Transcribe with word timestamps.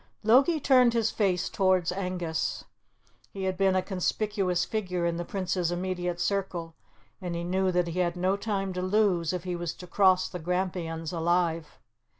Logie 0.23 0.59
turned 0.59 0.93
his 0.93 1.11
face 1.11 1.47
towards 1.47 1.91
Angus. 1.91 2.63
He 3.29 3.43
had 3.43 3.55
been 3.55 3.75
a 3.75 3.83
conspicuous 3.83 4.65
figure 4.65 5.05
in 5.05 5.17
the 5.17 5.23
Prince's 5.25 5.71
immediate 5.71 6.19
circle, 6.19 6.73
and 7.21 7.35
he 7.35 7.43
knew 7.43 7.71
that 7.71 7.89
he 7.89 7.99
had 7.99 8.15
no 8.15 8.35
time 8.35 8.73
to 8.73 8.81
lose 8.81 9.31
if 9.31 9.43
he 9.43 9.55
was 9.55 9.75
to 9.75 9.85
cross 9.85 10.27
the 10.27 10.39
Grampians 10.39 11.13
alive. 11.13 11.77